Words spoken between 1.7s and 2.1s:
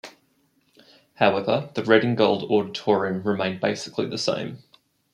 the red